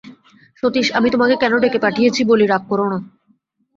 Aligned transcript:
সতীশ, 0.63 0.87
আমি 0.97 1.07
তোমাকে 1.09 1.35
কেন 1.37 1.53
ডেকে 1.59 1.79
পাঠিয়েছি 1.79 2.21
বলি, 2.23 2.45
রাগ 2.47 2.63
কোরো 2.69 2.85
না। 2.91 2.97